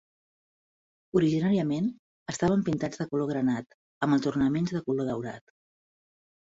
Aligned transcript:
Originàriament 1.19 1.91
estaven 2.33 2.65
pintats 2.71 3.03
de 3.03 3.09
color 3.13 3.31
granat 3.35 3.79
amb 4.09 4.19
els 4.21 4.31
ornaments 4.35 4.79
de 4.79 4.87
color 4.91 5.11
daurat. 5.15 5.59